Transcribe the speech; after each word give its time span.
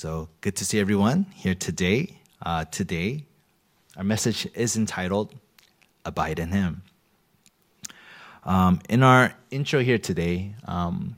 So 0.00 0.30
good 0.40 0.56
to 0.56 0.64
see 0.64 0.80
everyone 0.80 1.26
here 1.34 1.54
today. 1.54 2.22
Uh, 2.40 2.64
today, 2.64 3.26
our 3.98 4.02
message 4.02 4.48
is 4.54 4.74
entitled 4.74 5.34
Abide 6.06 6.38
in 6.38 6.52
Him. 6.52 6.80
Um, 8.44 8.80
in 8.88 9.02
our 9.02 9.34
intro 9.50 9.80
here 9.80 9.98
today, 9.98 10.54
um, 10.64 11.16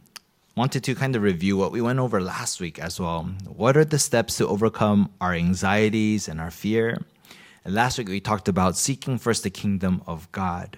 wanted 0.57 0.83
to 0.83 0.97
kind 0.97 1.15
of 1.15 1.23
review 1.23 1.57
what 1.57 1.71
we 1.71 1.81
went 1.81 2.01
over 2.01 2.21
last 2.21 2.61
week 2.61 2.81
as 2.81 2.99
well. 2.99 3.23
What 3.47 3.77
are 3.77 3.85
the 3.85 4.01
steps 4.01 4.39
to 4.39 4.49
overcome 4.49 5.13
our 5.21 5.33
anxieties 5.33 6.27
and 6.27 6.41
our 6.41 6.51
fear? 6.51 7.01
And 7.65 7.77
last 7.77 7.99
week 7.99 8.09
we 8.09 8.19
talked 8.19 8.49
about 8.49 8.77
seeking 8.77 9.17
first 9.17 9.45
the 9.45 9.51
kingdom 9.51 10.03
of 10.09 10.27
God. 10.33 10.77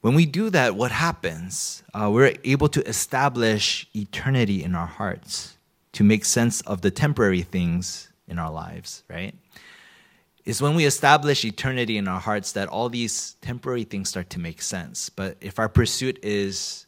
When 0.00 0.16
we 0.16 0.26
do 0.26 0.50
that, 0.50 0.74
what 0.74 0.90
happens? 0.90 1.84
Uh, 1.94 2.10
we're 2.12 2.34
able 2.42 2.68
to 2.70 2.84
establish 2.88 3.86
eternity 3.94 4.64
in 4.64 4.74
our 4.74 4.88
hearts 4.88 5.56
to 5.92 6.04
make 6.04 6.24
sense 6.24 6.60
of 6.62 6.82
the 6.82 6.90
temporary 6.90 7.42
things 7.42 8.08
in 8.28 8.38
our 8.38 8.50
lives, 8.50 9.02
right? 9.08 9.34
It's 10.44 10.62
when 10.62 10.74
we 10.74 10.84
establish 10.84 11.44
eternity 11.44 11.98
in 11.98 12.08
our 12.08 12.20
hearts 12.20 12.52
that 12.52 12.68
all 12.68 12.88
these 12.88 13.34
temporary 13.40 13.84
things 13.84 14.08
start 14.08 14.30
to 14.30 14.40
make 14.40 14.62
sense. 14.62 15.10
But 15.10 15.36
if 15.40 15.58
our 15.58 15.68
pursuit 15.68 16.18
is 16.22 16.86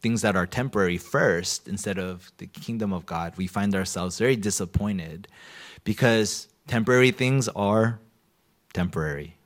things 0.00 0.22
that 0.22 0.36
are 0.36 0.46
temporary 0.46 0.98
first 0.98 1.68
instead 1.68 1.98
of 1.98 2.30
the 2.38 2.46
kingdom 2.46 2.92
of 2.92 3.06
God, 3.06 3.34
we 3.36 3.46
find 3.46 3.74
ourselves 3.74 4.18
very 4.18 4.36
disappointed 4.36 5.28
because 5.84 6.48
temporary 6.66 7.10
things 7.10 7.48
are 7.48 8.00
temporary. 8.72 9.36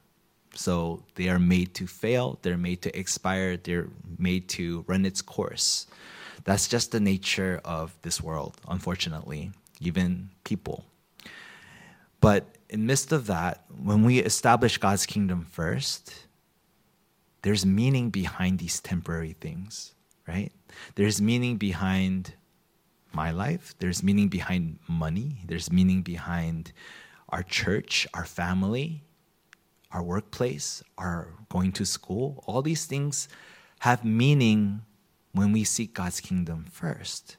So 0.55 1.05
they 1.15 1.29
are 1.29 1.39
made 1.39 1.75
to 1.75 1.87
fail, 1.87 2.39
they're 2.43 2.57
made 2.57 2.83
to 2.83 2.99
expire, 2.99 3.57
they're 3.57 3.89
made 4.19 4.49
to 4.51 4.85
run 4.89 5.05
its 5.05 5.23
course. 5.23 5.87
That's 6.45 6.69
just 6.69 6.93
the 6.93 7.01
nature 7.01 7.61
of 7.65 7.97
this 8.03 8.21
world, 8.21 8.61
unfortunately, 8.69 9.53
even 9.81 10.31
people. 10.45 10.85
But 12.21 12.57
in 12.69 12.87
midst 12.87 13.13
of 13.13 13.27
that, 13.27 13.65
when 13.69 14.03
we 14.03 14.19
establish 14.19 14.79
God's 14.79 15.07
kingdom 15.07 15.47
first, 15.51 16.27
there's 17.43 17.65
meaning 17.65 18.11
behind 18.11 18.59
these 18.59 18.81
temporary 18.81 19.35
things, 19.41 19.95
right? 20.27 20.53
There's 20.97 21.21
meaning 21.21 21.57
behind 21.57 22.35
my 23.13 23.31
life, 23.31 23.75
there's 23.79 24.03
meaning 24.03 24.29
behind 24.29 24.79
money, 24.89 25.39
there's 25.47 25.73
meaning 25.73 26.03
behind 26.03 26.73
our 27.31 27.43
church, 27.43 28.07
our 28.15 28.25
family, 28.25 29.03
our 29.93 30.03
workplace, 30.03 30.83
our 30.99 31.33
going 31.49 31.73
to 31.73 31.85
school. 31.85 32.43
All 32.47 32.63
these 32.63 32.87
things 32.87 33.29
have 33.81 34.05
meaning 34.05 34.83
when 35.39 35.53
we 35.53 35.65
seek 35.65 35.95
God's 35.95 36.21
kingdom 36.21 36.67
first. 36.71 37.37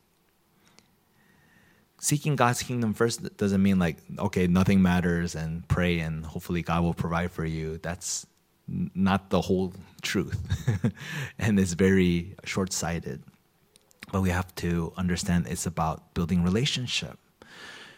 Seeking 1.99 2.37
God's 2.37 2.63
kingdom 2.63 2.93
first 2.93 3.35
doesn't 3.35 3.61
mean 3.61 3.77
like, 3.77 3.97
okay, 4.17 4.47
nothing 4.47 4.81
matters 4.81 5.35
and 5.35 5.67
pray 5.67 5.99
and 5.99 6.25
hopefully 6.25 6.61
God 6.61 6.81
will 6.81 6.93
provide 6.93 7.31
for 7.31 7.43
you. 7.43 7.77
That's 7.77 8.25
not 8.67 9.29
the 9.29 9.41
whole 9.41 9.73
truth. 10.01 10.39
and 11.39 11.59
it's 11.59 11.73
very 11.73 12.35
short 12.45 12.71
sighted. 12.71 13.21
But 14.13 14.21
we 14.21 14.29
have 14.29 14.55
to 14.55 14.93
understand 14.95 15.47
it's 15.47 15.65
about 15.65 16.13
building 16.13 16.41
relationship. 16.41 17.19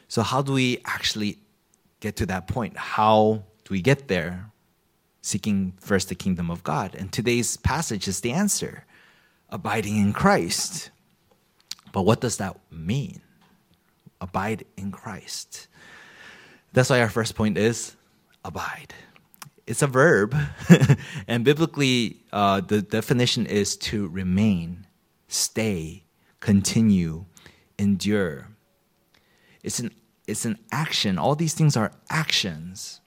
So, 0.07 0.23
how 0.23 0.41
do 0.41 0.51
we 0.51 0.79
actually 0.83 1.37
get 2.01 2.17
to 2.17 2.25
that 2.25 2.47
point? 2.47 2.75
How 2.75 3.43
do 3.63 3.69
we 3.71 3.81
get 3.81 4.09
there? 4.09 4.51
Seeking 5.21 5.73
first 5.79 6.09
the 6.09 6.15
kingdom 6.15 6.49
of 6.49 6.63
God. 6.63 6.95
And 6.95 7.13
today's 7.13 7.55
passage 7.55 8.07
is 8.07 8.19
the 8.21 8.31
answer 8.31 8.83
abiding 9.51 9.97
in 9.97 10.13
Christ. 10.13 10.89
But 11.91 12.03
what 12.03 12.21
does 12.21 12.37
that 12.37 12.57
mean? 12.71 13.21
Abide 14.19 14.65
in 14.77 14.91
Christ. 14.91 15.67
That's 16.73 16.89
why 16.89 17.01
our 17.01 17.09
first 17.09 17.35
point 17.35 17.57
is 17.57 17.95
abide. 18.45 18.93
It's 19.67 19.81
a 19.81 19.87
verb, 19.87 20.35
and 21.27 21.45
biblically, 21.45 22.17
uh, 22.33 22.61
the 22.61 22.81
definition 22.81 23.45
is 23.45 23.77
to 23.77 24.07
remain, 24.07 24.87
stay, 25.27 26.03
continue, 26.39 27.25
endure. 27.77 28.49
It's 29.63 29.79
an, 29.79 29.93
it's 30.27 30.45
an 30.45 30.57
action. 30.71 31.17
All 31.17 31.35
these 31.35 31.53
things 31.53 31.77
are 31.77 31.91
actions. 32.09 33.01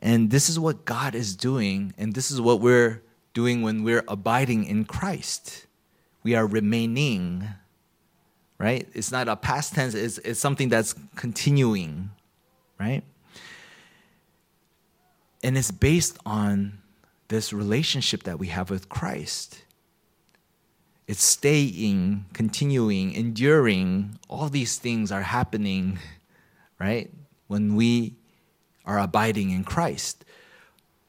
And 0.00 0.30
this 0.30 0.48
is 0.48 0.58
what 0.58 0.84
God 0.84 1.14
is 1.14 1.36
doing, 1.36 1.94
and 1.96 2.14
this 2.14 2.30
is 2.30 2.40
what 2.40 2.60
we're 2.60 3.02
doing 3.32 3.62
when 3.62 3.84
we're 3.84 4.04
abiding 4.08 4.64
in 4.64 4.84
Christ. 4.84 5.66
We 6.22 6.34
are 6.34 6.46
remaining, 6.46 7.48
right? 8.58 8.88
It's 8.94 9.12
not 9.12 9.28
a 9.28 9.36
past 9.36 9.74
tense, 9.74 9.94
it's, 9.94 10.18
it's 10.18 10.40
something 10.40 10.68
that's 10.68 10.94
continuing, 11.16 12.10
right? 12.78 13.02
And 15.42 15.56
it's 15.56 15.70
based 15.70 16.18
on 16.26 16.78
this 17.28 17.52
relationship 17.52 18.24
that 18.24 18.38
we 18.38 18.48
have 18.48 18.70
with 18.70 18.88
Christ. 18.88 19.62
It's 21.06 21.22
staying, 21.22 22.26
continuing, 22.32 23.12
enduring. 23.14 24.18
All 24.28 24.48
these 24.48 24.76
things 24.76 25.12
are 25.12 25.22
happening, 25.22 25.98
right? 26.78 27.10
When 27.46 27.76
we 27.76 28.16
are 28.84 28.98
abiding 28.98 29.50
in 29.50 29.64
Christ. 29.64 30.24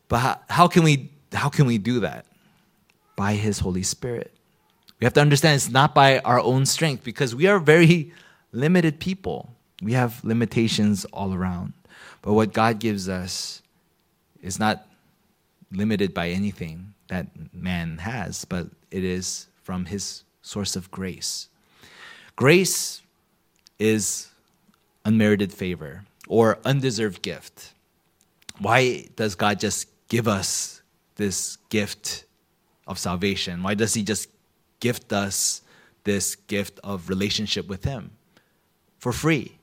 But 0.08 0.19
how, 0.19 0.40
how 0.50 0.68
can 0.68 0.84
we 0.84 1.12
how 1.34 1.50
can 1.50 1.66
we 1.66 1.78
do 1.78 2.01
that? 2.01 2.25
By 3.16 3.34
His 3.34 3.59
Holy 3.59 3.84
Spirit. 3.84 4.34
We 5.00 5.06
have 5.06 5.13
to 5.13 5.22
understand 5.22 5.56
it's 5.56 5.69
not 5.69 5.95
by 5.95 6.19
our 6.19 6.40
own 6.40 6.66
strength 6.66 7.03
because 7.03 7.34
we 7.34 7.47
are 7.47 7.59
very 7.59 8.12
limited 8.51 9.00
people. 9.00 9.53
We 9.81 9.94
have 9.94 10.23
limitations 10.23 11.06
all 11.06 11.34
around. 11.34 11.73
But 12.22 12.34
what 12.34 12.53
God 12.53 12.79
gives 12.79 13.07
us 13.07 13.62
is 14.41 14.59
not 14.59 14.85
limited 15.72 16.13
by 16.13 16.29
anything 16.29 16.94
that 17.07 17.28
man 17.53 18.00
has, 18.00 18.46
but 18.46 18.67
it 18.91 19.03
is 19.03 19.47
from 19.63 19.85
His 19.85 20.23
source 20.41 20.75
of 20.75 20.91
grace. 20.91 21.47
Grace 22.35 23.01
is 23.78 24.29
unmerited 25.06 25.53
favor 25.53 26.03
or 26.28 26.59
undeserved 26.66 27.22
gift. 27.22 27.73
Why 28.59 29.07
does 29.16 29.35
God 29.35 29.59
just 29.59 29.88
give 30.09 30.28
us 30.28 30.78
this 31.19 31.57
gift 31.68 32.25
of 32.88 32.97
salvation? 32.97 33.62
Why 33.62 33.75
does 33.75 33.94
He 33.94 34.02
just 34.02 34.30
gift 34.80 35.13
us 35.13 35.62
this 36.06 36.35
gift 36.35 36.80
of 36.84 37.09
relationship 37.09 37.68
with 37.68 37.84
Him 37.84 38.12
for 38.97 39.12
free? 39.12 39.59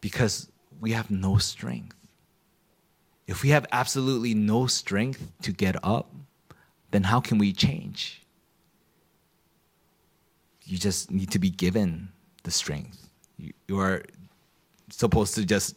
Because 0.00 0.48
we 0.80 0.92
have 0.92 1.10
no 1.10 1.38
strength. 1.38 1.96
If 3.26 3.42
we 3.42 3.48
have 3.48 3.66
absolutely 3.72 4.34
no 4.34 4.66
strength 4.66 5.32
to 5.42 5.52
get 5.52 5.76
up, 5.82 6.12
then 6.90 7.04
how 7.04 7.20
can 7.20 7.38
we 7.38 7.52
change? 7.52 8.22
You 10.64 10.76
just 10.76 11.10
need 11.10 11.30
to 11.30 11.38
be 11.38 11.50
given 11.50 12.10
the 12.42 12.50
strength. 12.50 13.08
You, 13.38 13.78
are 13.78 14.02
supposed 14.90 15.34
to 15.36 15.46
just 15.46 15.76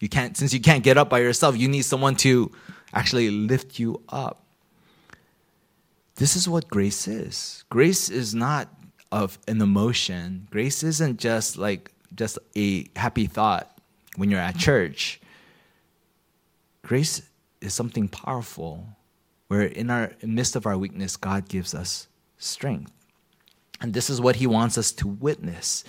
you 0.00 0.08
can't, 0.08 0.36
since 0.36 0.52
you 0.52 0.60
can't 0.60 0.84
get 0.84 0.96
up 0.96 1.08
by 1.08 1.18
yourself, 1.20 1.56
you 1.56 1.68
need 1.68 1.82
someone 1.82 2.16
to 2.16 2.52
actually 2.92 3.30
lift 3.30 3.78
you 3.78 4.02
up. 4.08 4.44
This 6.16 6.34
is 6.36 6.48
what 6.48 6.68
grace 6.68 7.06
is. 7.06 7.64
Grace 7.70 8.10
is 8.10 8.34
not 8.34 8.68
of 9.12 9.38
an 9.46 9.60
emotion. 9.60 10.48
Grace 10.50 10.82
isn't 10.82 11.18
just 11.18 11.56
like 11.56 11.92
just 12.14 12.38
a 12.56 12.88
happy 12.96 13.26
thought 13.26 13.78
when 14.16 14.30
you're 14.30 14.40
at 14.40 14.56
church. 14.58 15.20
Grace 16.82 17.22
is 17.60 17.74
something 17.74 18.08
powerful 18.08 18.86
where 19.48 19.62
in 19.62 19.90
our 19.90 20.12
in 20.20 20.34
midst 20.34 20.56
of 20.56 20.66
our 20.66 20.76
weakness 20.76 21.16
God 21.16 21.48
gives 21.48 21.74
us 21.74 22.08
strength. 22.38 22.92
And 23.80 23.94
this 23.94 24.10
is 24.10 24.20
what 24.20 24.36
he 24.36 24.46
wants 24.46 24.76
us 24.76 24.92
to 24.92 25.06
witness. 25.06 25.84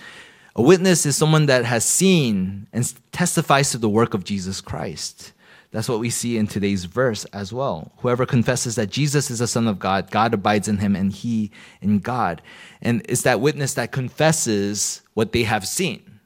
A 0.56 0.62
witness 0.62 1.06
is 1.06 1.16
someone 1.16 1.46
that 1.46 1.64
has 1.64 1.84
seen 1.84 2.66
and 2.72 2.92
testifies 3.12 3.70
to 3.70 3.78
the 3.78 3.88
work 3.88 4.14
of 4.14 4.24
Jesus 4.24 4.60
Christ. 4.60 5.32
That's 5.72 5.88
what 5.88 6.00
we 6.00 6.10
see 6.10 6.36
in 6.36 6.48
today's 6.48 6.84
verse 6.84 7.24
as 7.26 7.52
well. 7.52 7.92
Whoever 7.98 8.26
confesses 8.26 8.74
that 8.74 8.90
Jesus 8.90 9.30
is 9.30 9.38
the 9.38 9.46
Son 9.46 9.68
of 9.68 9.78
God, 9.78 10.10
God 10.10 10.34
abides 10.34 10.66
in 10.66 10.78
him 10.78 10.96
and 10.96 11.12
he 11.12 11.52
in 11.80 12.00
God. 12.00 12.42
And 12.82 13.02
it's 13.08 13.22
that 13.22 13.40
witness 13.40 13.74
that 13.74 13.92
confesses 13.92 15.02
what 15.14 15.30
they 15.30 15.44
have 15.44 15.66
seen. 15.66 16.18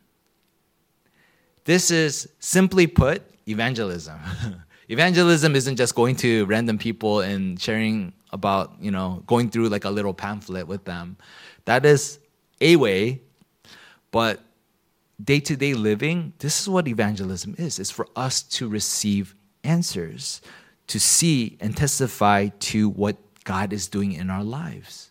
This 1.65 1.91
is 1.91 2.29
simply 2.39 2.87
put 2.87 3.23
evangelism. 3.47 4.19
evangelism 4.89 5.55
isn't 5.55 5.77
just 5.77 5.95
going 5.95 6.17
to 6.17 6.47
random 6.47 6.79
people 6.79 7.21
and 7.21 7.61
sharing 7.61 8.15
about, 8.33 8.73
you 8.81 8.91
know, 8.91 9.23
going 9.27 9.51
through 9.51 9.69
like 9.69 9.85
a 9.85 9.91
little 9.91 10.15
pamphlet 10.15 10.67
with 10.67 10.87
them. 10.87 11.19
That 11.67 11.85
is 11.85 12.19
a 12.63 12.77
way 12.77 13.21
but 14.15 14.45
day 15.25 15.41
to 15.41 15.57
day 15.57 15.75
living, 15.75 16.35
this 16.39 16.61
is 16.61 16.69
what 16.69 16.87
evangelism 16.87 17.57
is 17.59 17.81
it's 17.81 17.91
for 17.91 18.07
us 18.15 18.45
to 18.45 18.69
receive 18.69 19.35
answers, 19.65 20.41
to 20.87 21.01
see 21.01 21.57
and 21.59 21.77
testify 21.77 22.51
to 22.71 22.89
what 22.89 23.17
God 23.43 23.73
is 23.73 23.89
doing 23.89 24.13
in 24.13 24.31
our 24.31 24.45
lives. 24.45 25.11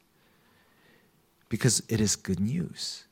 Because 1.50 1.84
it 1.90 2.00
is 2.00 2.16
good 2.16 2.40
news. 2.40 3.04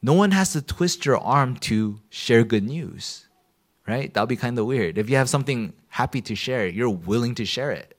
no 0.00 0.12
one 0.12 0.30
has 0.30 0.52
to 0.52 0.62
twist 0.62 1.04
your 1.04 1.18
arm 1.18 1.56
to 1.56 1.98
share 2.10 2.44
good 2.44 2.62
news, 2.62 3.26
right? 3.88 4.14
That'll 4.14 4.28
be 4.28 4.36
kind 4.36 4.56
of 4.56 4.66
weird. 4.66 4.98
If 4.98 5.10
you 5.10 5.16
have 5.16 5.28
something 5.28 5.72
happy 5.88 6.20
to 6.22 6.36
share, 6.36 6.68
you're 6.68 6.88
willing 7.12 7.34
to 7.34 7.44
share 7.44 7.72
it. 7.72 7.96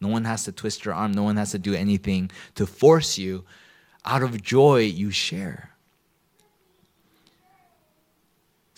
No 0.00 0.08
one 0.08 0.24
has 0.24 0.44
to 0.44 0.52
twist 0.52 0.86
your 0.86 0.94
arm, 0.94 1.12
no 1.12 1.24
one 1.24 1.36
has 1.36 1.50
to 1.50 1.58
do 1.58 1.74
anything 1.74 2.30
to 2.54 2.64
force 2.66 3.18
you. 3.18 3.44
Out 4.06 4.22
of 4.22 4.42
joy, 4.42 4.80
you 4.80 5.10
share. 5.10 5.71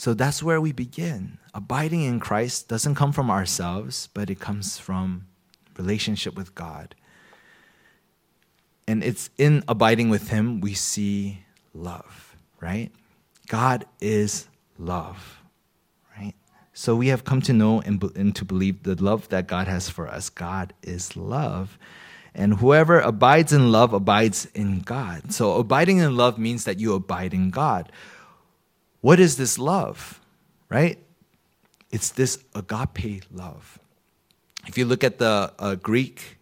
So 0.05 0.13
that's 0.13 0.43
where 0.43 0.61
we 0.61 0.73
begin. 0.73 1.39
Abiding 1.55 2.03
in 2.03 2.21
Christ 2.21 2.69
doesn't 2.69 2.95
come 2.95 3.11
from 3.11 3.31
ourselves, 3.31 4.11
but 4.13 4.29
it 4.29 4.39
comes 4.39 4.77
from 4.77 5.29
relationship 5.79 6.37
with 6.37 6.55
God. 6.55 6.95
And 8.87 9.03
it's 9.03 9.31
in 9.39 9.65
abiding 9.67 10.11
with 10.11 10.29
Him 10.29 10.61
we 10.61 10.75
see 10.75 11.47
love, 11.73 12.37
right? 12.61 12.93
God 13.49 13.87
is 13.99 14.47
love, 14.77 15.41
right? 16.19 16.35
So 16.75 16.95
we 16.95 17.09
have 17.09 17.25
come 17.25 17.41
to 17.41 17.55
know 17.55 17.81
and, 17.81 18.03
and 18.15 18.37
to 18.37 18.45
believe 18.45 18.83
the 18.83 19.03
love 19.03 19.31
that 19.31 19.47
God 19.47 19.69
has 19.69 19.89
for 19.89 20.07
us. 20.07 20.29
God 20.29 20.75
is 20.83 21.17
love. 21.17 21.79
And 22.35 22.59
whoever 22.59 23.01
abides 23.01 23.55
in 23.55 23.73
love 23.73 23.95
abides 23.95 24.49
in 24.55 24.81
God. 24.81 25.33
So 25.33 25.55
abiding 25.55 25.97
in 25.97 26.15
love 26.15 26.37
means 26.37 26.65
that 26.65 26.79
you 26.79 26.93
abide 26.93 27.33
in 27.33 27.49
God. 27.49 27.91
What 29.05 29.21
is 29.21 29.37
this 29.37 29.59
love, 29.59 30.19
right? 30.71 30.99
It's 31.91 32.09
this 32.09 32.43
agape 32.55 33.23
love. 33.31 33.79
If 34.67 34.79
you 34.79 34.87
look 34.87 35.05
at 35.05 35.19
the 35.19 35.53
uh, 35.59 35.75
Greek, 35.75 36.39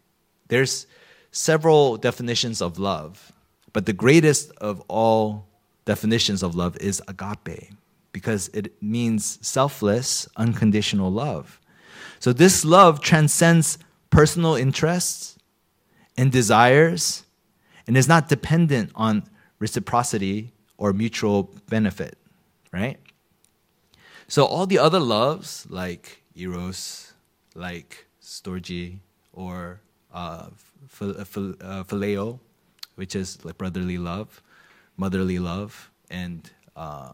there's 0.47 0.87
several 1.33 1.97
definitions 1.97 2.63
of 2.63 2.79
love. 2.79 3.33
But 3.73 3.87
the 3.87 3.93
greatest 3.93 4.53
of 4.59 4.81
all 4.87 5.49
definitions 5.87 6.45
of 6.45 6.55
love 6.55 6.77
is 6.77 7.03
agape 7.09 7.73
because 8.13 8.47
it 8.55 8.81
means 8.81 9.41
selfless, 9.43 10.29
unconditional 10.37 11.11
love. 11.11 11.61
So 12.21 12.33
this 12.33 12.65
love 12.65 13.01
transcends 13.01 13.77
personal 14.11 14.55
interests 14.55 15.37
and 16.17 16.31
desires 16.31 17.25
and 17.89 17.97
is 17.97 18.07
not 18.07 18.29
dependent 18.29 18.93
on 18.95 19.25
reciprocity 19.59 20.53
or 20.79 20.93
mutual 20.93 21.51
benefit, 21.69 22.17
right? 22.73 22.99
So 24.29 24.45
all 24.47 24.67
the 24.67 24.79
other 24.79 25.01
loves 25.01 25.67
like 25.69 26.23
eros, 26.35 27.13
like 27.55 28.07
storge, 28.23 28.99
or 29.33 29.81
uh, 30.13 30.47
phileo, 30.91 32.39
which 32.95 33.15
is 33.15 33.45
like 33.45 33.59
brotherly 33.59 33.99
love, 33.99 34.43
motherly 34.97 35.39
love, 35.39 35.91
and 36.11 36.51
uh, 36.77 37.13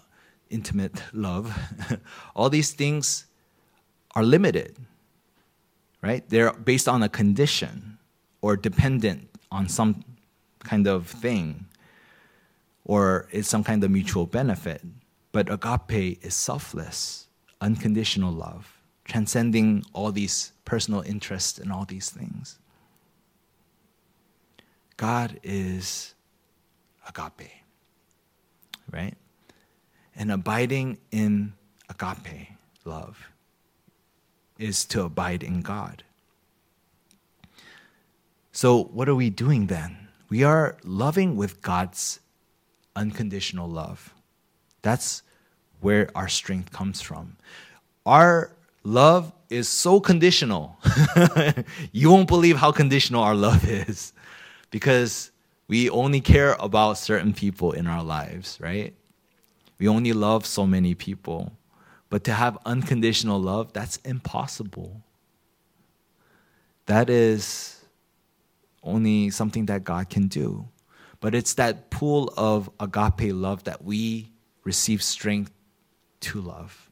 intimate 0.51 1.03
love. 1.13 1.57
All 2.37 2.51
these 2.51 2.73
things 2.73 3.27
are 4.15 4.23
limited, 4.23 4.77
right? 6.03 6.29
They're 6.29 6.53
based 6.53 6.89
on 6.89 7.03
a 7.03 7.09
condition 7.09 7.99
or 8.41 8.57
dependent 8.57 9.29
on 9.51 9.69
some 9.69 10.05
kind 10.61 10.87
of 10.87 11.07
thing 11.07 11.67
or 12.85 13.29
it's 13.31 13.49
some 13.49 13.63
kind 13.63 13.85
of 13.85 13.91
mutual 13.91 14.27
benefit. 14.27 14.83
But 15.33 15.51
agape 15.51 16.19
is 16.23 16.35
selfless, 16.35 17.29
unconditional 17.61 18.33
love, 18.33 18.79
transcending 19.05 19.85
all 19.93 20.13
these 20.13 20.53
personal 20.65 21.03
interests 21.03 21.59
and 21.59 21.73
all 21.73 21.85
these 21.85 22.11
things. 22.11 22.59
God 24.97 25.39
is 25.43 26.15
agape, 27.09 27.51
right? 28.91 29.15
And 30.17 30.33
abiding 30.33 30.99
in 31.13 31.53
agape 31.89 32.49
love 32.85 33.31
is 34.59 34.85
to 34.87 35.03
abide 35.03 35.43
in 35.43 35.63
God. 35.63 36.03
So, 38.51 38.83
what 38.83 39.09
are 39.09 39.15
we 39.15 39.31
doing 39.31 39.69
then? 39.69 40.09
We 40.29 40.43
are 40.43 40.77
loving 40.83 41.37
with 41.37 41.63
God's 41.63 42.19
unconditional 42.97 43.69
love. 43.69 44.13
That's 44.83 45.23
where 45.81 46.11
our 46.15 46.29
strength 46.29 46.73
comes 46.73 47.01
from. 47.01 47.37
Our 48.07 48.53
love 48.83 49.33
is 49.51 49.69
so 49.69 50.01
conditional. 50.01 50.79
you 51.93 52.11
won't 52.11 52.29
believe 52.29 52.57
how 52.57 52.73
conditional 52.73 53.23
our 53.23 53.35
love 53.35 53.69
is 53.69 54.13
because 54.71 55.31
we 55.69 55.91
only 55.91 56.21
care 56.21 56.57
about 56.59 56.99
certain 56.99 57.33
people 57.33 57.73
in 57.73 57.87
our 57.87 58.03
lives, 58.03 58.59
right? 58.61 58.95
We 59.79 59.89
only 59.89 60.13
love 60.13 60.47
so 60.47 60.67
many 60.67 60.95
people. 60.95 61.53
But 62.11 62.25
to 62.25 62.33
have 62.33 62.59
unconditional 62.65 63.41
love, 63.41 63.73
that's 63.73 63.99
impossible. 63.99 65.03
That 66.87 67.11
is 67.11 67.85
only 68.83 69.31
something 69.31 69.67
that 69.67 69.85
God 69.85 70.09
can 70.09 70.27
do. 70.27 70.67
But 71.21 71.35
it's 71.35 71.55
that 71.55 71.91
pool 71.91 72.33
of 72.37 72.71
agape 72.81 73.35
love 73.35 73.65
that 73.65 73.85
we 73.85 74.31
receive 74.69 75.03
strength 75.03 75.51
to 76.21 76.43
love. 76.43 76.91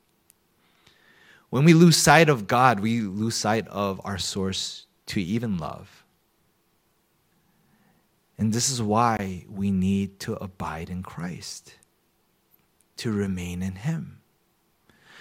When 1.50 1.62
we 1.64 1.74
lose 1.74 1.98
sight 1.98 2.30
of 2.30 2.46
God, 2.46 2.80
we 2.80 3.02
lose 3.02 3.34
sight 3.34 3.68
of 3.68 4.00
our 4.02 4.16
source 4.16 4.86
to 5.08 5.20
even 5.20 5.58
love. 5.58 6.04
And 8.38 8.54
this 8.54 8.70
is 8.70 8.80
why 8.80 9.44
we 9.48 9.70
need 9.70 10.18
to 10.20 10.34
abide 10.42 10.88
in 10.88 11.02
Christ, 11.02 11.74
to 12.96 13.12
remain 13.12 13.62
in 13.62 13.74
Him. 13.74 14.20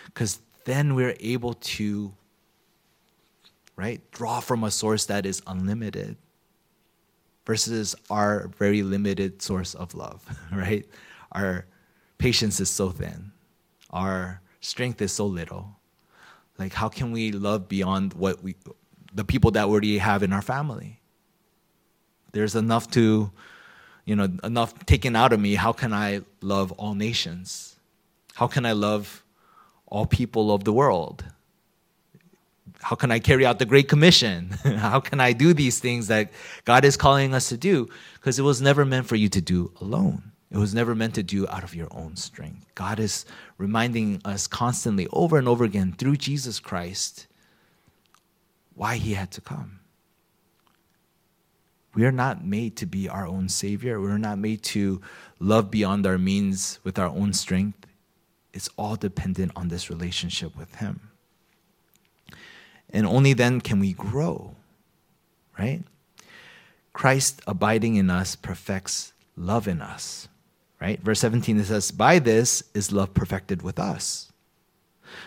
Because 0.06 0.40
then 0.64 0.96
we're 0.96 1.18
able 1.20 1.56
to, 1.76 2.14
right, 3.76 4.00
draw 4.12 4.40
from 4.40 4.64
a 4.64 4.72
source 4.72 5.06
that 5.08 5.26
is 5.26 5.42
unlimited 5.46 6.16
versus 7.46 7.96
our 8.10 8.48
very 8.58 8.82
limited 8.82 9.42
source 9.42 9.74
of 9.76 9.94
love, 9.94 10.26
right? 10.54 10.86
Our 11.34 11.66
patience 12.18 12.60
is 12.60 12.70
so 12.70 12.90
thin, 12.90 13.32
our 13.90 14.42
strength 14.62 15.02
is 15.02 15.12
so 15.12 15.26
little. 15.26 15.78
Like, 16.58 16.74
how 16.74 16.90
can 16.90 17.12
we 17.12 17.32
love 17.32 17.68
beyond 17.68 18.14
what 18.14 18.42
we, 18.42 18.56
the 19.14 19.26
people 19.26 19.52
that 19.52 19.68
we 19.68 19.72
already 19.72 19.98
have 19.98 20.24
in 20.24 20.32
our 20.32 20.42
family? 20.42 21.02
There's 22.32 22.56
enough 22.56 22.90
to, 22.92 23.32
you 24.06 24.16
know, 24.16 24.30
enough 24.44 24.86
taken 24.86 25.16
out 25.16 25.34
of 25.34 25.40
me. 25.40 25.56
How 25.56 25.72
can 25.72 25.94
I 25.94 26.22
love 26.42 26.72
all 26.74 26.96
nations? 26.96 27.76
How 28.36 28.48
can 28.48 28.66
I 28.66 28.74
love 28.74 29.24
all 29.88 30.06
people 30.06 30.54
of 30.54 30.64
the 30.64 30.74
world? 30.74 31.24
How 32.82 32.96
can 32.96 33.12
I 33.12 33.20
carry 33.20 33.46
out 33.46 33.60
the 33.60 33.66
Great 33.66 33.88
Commission? 33.88 34.50
How 34.64 35.00
can 35.00 35.20
I 35.20 35.34
do 35.34 35.54
these 35.54 35.80
things 35.80 36.08
that 36.08 36.32
God 36.66 36.86
is 36.86 36.98
calling 36.98 37.34
us 37.34 37.50
to 37.50 37.58
do? 37.58 37.88
Because 38.16 38.38
it 38.38 38.44
was 38.44 38.62
never 38.62 38.86
meant 38.86 39.08
for 39.08 39.16
you 39.16 39.30
to 39.30 39.42
do 39.42 39.72
alone. 39.82 40.32
It 40.56 40.60
was 40.60 40.74
never 40.74 40.96
meant 40.96 41.16
to 41.16 41.22
do 41.22 41.46
out 41.50 41.66
of 41.66 41.76
your 41.76 41.90
own 41.92 42.16
strength. 42.16 42.66
God 42.76 42.98
is 42.98 43.26
reminding 43.58 44.22
us 44.24 44.48
constantly, 44.48 45.06
over 45.12 45.38
and 45.38 45.50
over 45.50 45.66
again, 45.66 45.92
through 45.92 46.16
Jesus 46.16 46.62
Christ, 46.62 47.28
why 48.74 48.96
he 48.96 49.16
had 49.16 49.32
to 49.32 49.42
come. 49.42 49.82
We 51.94 52.06
are 52.06 52.12
not 52.14 52.46
made 52.46 52.78
to 52.78 52.86
be 52.86 53.10
our 53.10 53.28
own 53.28 53.50
Savior. 53.50 54.00
We're 54.00 54.18
not 54.18 54.38
made 54.38 54.64
to 54.64 55.02
love 55.42 55.70
beyond 55.70 56.08
our 56.08 56.18
means 56.18 56.80
with 56.86 56.98
our 56.98 57.10
own 57.10 57.34
strength. 57.34 57.86
It's 58.54 58.70
all 58.78 58.96
dependent 58.96 59.52
on 59.58 59.68
this 59.68 59.90
relationship 59.90 60.56
with 60.56 60.76
Him. 60.76 61.10
And 62.92 63.06
only 63.06 63.34
then 63.34 63.60
can 63.60 63.82
we 63.82 63.92
grow, 63.92 64.56
right? 65.60 65.84
Christ 66.94 67.42
abiding 67.46 67.98
in 67.98 68.10
us 68.10 68.38
perfects 68.38 69.12
love 69.36 69.68
in 69.68 69.82
us, 69.82 70.30
right? 70.86 71.02
Verse 71.02 71.20
17 71.20 71.60
it 71.60 71.66
says, 71.66 71.90
By 71.90 72.20
this 72.20 72.64
is 72.76 72.92
love 72.92 73.16
perfected 73.16 73.64
with 73.64 73.80
us, 73.80 74.32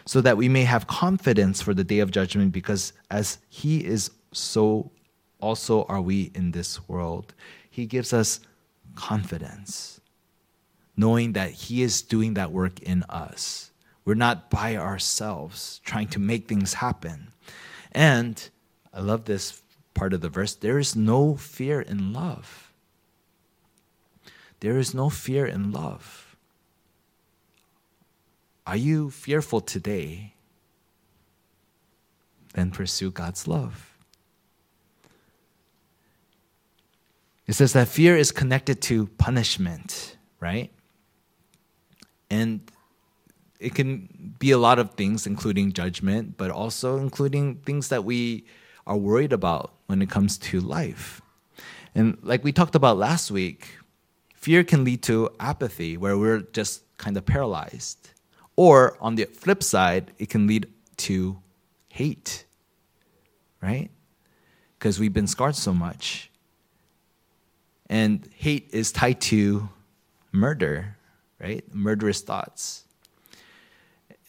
so 0.05 0.21
that 0.21 0.37
we 0.37 0.49
may 0.49 0.63
have 0.63 0.87
confidence 0.87 1.61
for 1.61 1.75
the 1.75 1.83
day 1.83 1.99
of 1.99 2.13
judgment, 2.13 2.53
because 2.53 2.93
as 3.11 3.39
He 3.49 3.85
is, 3.85 4.13
so 4.33 4.93
also 5.41 5.85
are 5.85 6.01
we 6.01 6.31
in 6.35 6.53
this 6.53 6.89
world. 6.89 7.35
He 7.69 7.87
gives 7.87 8.13
us 8.13 8.39
confidence, 8.95 10.01
knowing 10.97 11.33
that 11.33 11.51
He 11.51 11.83
is 11.83 12.03
doing 12.03 12.35
that 12.35 12.53
work 12.53 12.79
in 12.81 13.03
us. 13.09 13.73
We're 14.05 14.15
not 14.15 14.51
by 14.51 14.77
ourselves 14.77 15.81
trying 15.85 16.09
to 16.09 16.21
make 16.21 16.47
things 16.47 16.75
happen. 16.75 17.33
And 17.91 18.49
I 18.95 19.01
love 19.01 19.25
this 19.25 19.61
part 19.93 20.13
of 20.13 20.21
the 20.21 20.29
verse 20.29 20.55
there 20.55 20.79
is 20.79 20.95
no 20.95 21.35
fear 21.37 21.81
in 21.81 22.13
love. 22.13 22.68
There 24.61 24.79
is 24.79 24.95
no 24.95 25.09
fear 25.09 25.47
in 25.47 25.73
love. 25.73 26.37
Are 28.67 28.77
you 28.77 29.11
fearful 29.11 29.61
today? 29.61 30.35
Then 32.55 32.71
pursue 32.71 33.11
God's 33.11 33.47
love. 33.47 33.97
It 37.47 37.55
says 37.55 37.73
that 37.73 37.89
fear 37.89 38.17
is 38.17 38.31
connected 38.31 38.83
to 38.83 39.07
punishment, 39.19 40.17
right? 40.39 40.71
And 42.29 42.71
it 43.59 43.75
can 43.75 44.35
be 44.39 44.51
a 44.51 44.59
lot 44.59 44.79
of 44.79 44.95
things, 44.95 45.27
including 45.27 45.73
judgment, 45.73 46.37
but 46.37 46.51
also 46.51 46.99
including 46.99 47.57
things 47.57 47.89
that 47.89 48.05
we 48.05 48.45
are 48.87 48.97
worried 48.97 49.33
about 49.33 49.73
when 49.87 50.03
it 50.03 50.11
comes 50.11 50.37
to 50.39 50.61
life. 50.61 51.23
And 51.95 52.19
like 52.23 52.45
we 52.45 52.53
talked 52.53 52.75
about 52.75 52.99
last 52.99 53.31
week, 53.31 53.79
fear 54.39 54.63
can 54.63 54.85
lead 54.85 55.03
to 55.03 55.31
apathy, 55.41 55.97
where 55.97 56.17
we're 56.17 56.41
just 56.53 56.83
kind 56.97 57.17
of 57.17 57.27
paralyzed. 57.27 58.11
Or 58.57 58.97
on 59.01 59.17
the 59.17 59.25
flip 59.25 59.63
side, 59.63 60.13
it 60.19 60.29
can 60.31 60.47
lead 60.47 60.67
to 60.99 61.39
hate, 61.89 62.45
right? 63.61 63.91
Because 64.79 64.99
we've 64.99 65.13
been 65.13 65.27
scarred 65.27 65.57
so 65.57 65.75
much. 65.75 66.31
And 67.91 68.29
hate 68.35 68.71
is 68.73 68.93
tied 68.93 69.21
to 69.23 69.69
murder, 70.31 70.97
right? 71.41 71.65
Murderous 71.75 72.21
thoughts. 72.21 72.85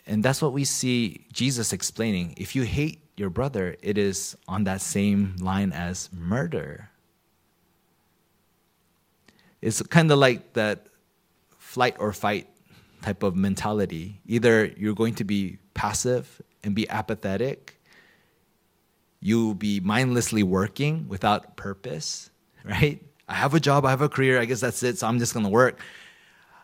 And 0.08 0.24
that's 0.24 0.42
what 0.42 0.54
we 0.54 0.66
see 0.66 1.28
Jesus 1.32 1.72
explaining. 1.72 2.34
If 2.38 2.56
you 2.56 2.64
hate 2.64 3.02
your 3.16 3.30
brother, 3.30 3.76
it 3.82 3.98
is 3.98 4.36
on 4.48 4.64
that 4.64 4.82
same 4.82 5.36
line 5.40 5.72
as 5.72 6.10
murder. 6.12 6.90
It's 9.62 9.82
kind 9.84 10.12
of 10.12 10.20
like 10.20 10.54
that 10.54 10.88
flight 11.58 11.96
or 12.00 12.14
fight 12.14 12.48
type 13.02 13.24
of 13.24 13.36
mentality. 13.36 14.22
Either 14.26 14.66
you're 14.66 14.96
going 14.96 15.16
to 15.16 15.24
be 15.24 15.58
passive 15.74 16.42
and 16.64 16.76
be 16.76 16.90
apathetic, 16.90 17.80
you'll 19.20 19.54
be 19.54 19.80
mindlessly 19.80 20.44
working 20.44 21.08
without 21.08 21.56
purpose, 21.56 22.30
right? 22.64 23.02
I 23.28 23.36
have 23.36 23.54
a 23.54 23.60
job, 23.60 23.86
I 23.86 23.92
have 23.92 24.02
a 24.02 24.10
career, 24.10 24.40
I 24.40 24.46
guess 24.46 24.62
that's 24.62 24.82
it, 24.84 24.98
so 24.98 25.08
I'm 25.08 25.20
just 25.20 25.34
gonna 25.34 25.50
work. 25.50 25.80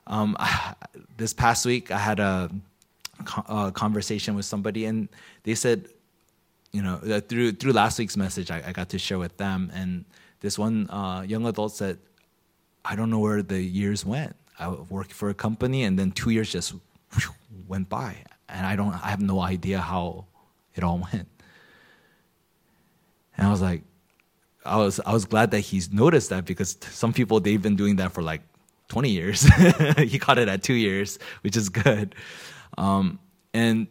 Um, 0.07 0.35
this 1.17 1.33
past 1.33 1.65
week, 1.65 1.91
I 1.91 1.97
had 1.97 2.19
a 2.19 2.49
uh, 3.47 3.71
conversation 3.71 4.35
with 4.35 4.45
somebody, 4.45 4.85
and 4.85 5.09
they 5.43 5.55
said, 5.55 5.87
you 6.71 6.81
know, 6.81 6.97
through 7.21 7.53
through 7.53 7.71
last 7.71 7.99
week's 7.99 8.17
message, 8.17 8.51
I, 8.51 8.63
I 8.67 8.71
got 8.71 8.89
to 8.89 8.99
share 8.99 9.19
with 9.19 9.37
them, 9.37 9.71
and 9.73 10.05
this 10.41 10.57
one 10.59 10.89
uh, 10.89 11.21
young 11.21 11.45
adult 11.45 11.73
said, 11.73 11.99
"I 12.87 12.95
don't 12.95 13.09
know 13.09 13.19
where 13.19 13.41
the 13.41 13.61
years 13.61 14.05
went. 14.05 14.35
I 14.59 14.69
worked 14.69 15.11
for 15.11 15.29
a 15.29 15.33
company, 15.33 15.83
and 15.83 15.97
then 15.99 16.11
two 16.11 16.29
years 16.29 16.51
just 16.51 16.73
went 17.67 17.89
by, 17.89 18.15
and 18.47 18.65
I 18.65 18.75
don't, 18.75 18.93
I 18.93 19.09
have 19.09 19.21
no 19.21 19.41
idea 19.41 19.79
how 19.79 20.25
it 20.75 20.83
all 20.83 20.99
went." 21.11 21.27
And 23.37 23.47
I 23.47 23.51
was 23.51 23.61
like, 23.61 23.83
I 24.65 24.77
was 24.77 24.99
I 25.05 25.13
was 25.13 25.25
glad 25.25 25.51
that 25.51 25.59
he's 25.59 25.91
noticed 25.91 26.29
that 26.29 26.45
because 26.45 26.77
some 26.81 27.13
people 27.13 27.39
they've 27.39 27.61
been 27.61 27.75
doing 27.75 27.97
that 27.97 28.13
for 28.13 28.21
like 28.21 28.41
20 28.89 29.09
years. 29.09 29.41
he 29.97 30.19
caught 30.19 30.37
it 30.37 30.47
at 30.47 30.63
two 30.63 30.73
years, 30.73 31.19
which 31.41 31.57
is 31.57 31.69
good. 31.69 32.15
Um, 32.77 33.19
and 33.53 33.87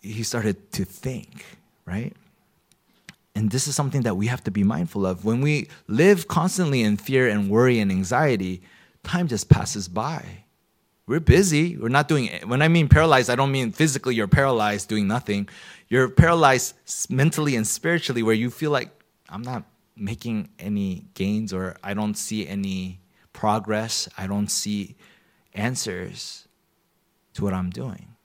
he 0.00 0.22
started 0.22 0.72
to 0.72 0.84
think, 0.84 1.44
right? 1.84 2.14
And 3.40 3.50
this 3.50 3.66
is 3.66 3.74
something 3.74 4.02
that 4.02 4.18
we 4.18 4.26
have 4.26 4.44
to 4.44 4.50
be 4.50 4.64
mindful 4.64 5.06
of. 5.06 5.24
When 5.24 5.40
we 5.40 5.68
live 5.86 6.28
constantly 6.28 6.82
in 6.82 6.98
fear 6.98 7.26
and 7.26 7.48
worry 7.48 7.78
and 7.78 7.90
anxiety, 7.90 8.60
time 9.02 9.28
just 9.28 9.48
passes 9.48 9.88
by. 9.88 10.44
We're 11.06 11.20
busy. 11.20 11.78
We're 11.78 11.88
not 11.88 12.06
doing 12.06 12.28
When 12.44 12.60
I 12.60 12.68
mean 12.68 12.86
paralyzed, 12.86 13.30
I 13.30 13.36
don't 13.36 13.50
mean 13.50 13.72
physically 13.72 14.14
you're 14.14 14.28
paralyzed 14.28 14.90
doing 14.90 15.08
nothing. 15.08 15.48
You're 15.88 16.10
paralyzed 16.10 16.74
mentally 17.08 17.56
and 17.56 17.66
spiritually 17.66 18.22
where 18.22 18.34
you 18.34 18.50
feel 18.50 18.72
like 18.72 18.90
I'm 19.30 19.40
not 19.40 19.64
making 19.96 20.50
any 20.58 21.06
gains 21.14 21.54
or 21.54 21.78
I 21.82 21.94
don't 21.94 22.18
see 22.18 22.46
any 22.46 23.00
progress. 23.32 24.06
I 24.18 24.26
don't 24.26 24.50
see 24.50 24.96
answers 25.54 26.46
to 27.32 27.44
what 27.44 27.54
I'm 27.54 27.70
doing. 27.70 28.16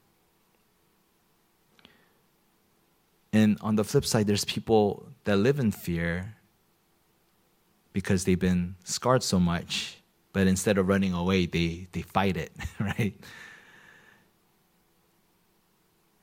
And 3.32 3.58
on 3.60 3.76
the 3.76 3.84
flip 3.84 4.04
side, 4.04 4.26
there's 4.26 4.44
people 4.44 5.08
that 5.24 5.36
live 5.36 5.58
in 5.58 5.72
fear 5.72 6.36
because 7.92 8.24
they've 8.24 8.38
been 8.38 8.76
scarred 8.84 9.22
so 9.22 9.40
much, 9.40 9.98
but 10.32 10.46
instead 10.46 10.78
of 10.78 10.86
running 10.86 11.12
away, 11.12 11.46
they, 11.46 11.88
they 11.92 12.02
fight 12.02 12.36
it, 12.36 12.52
right? 12.80 13.14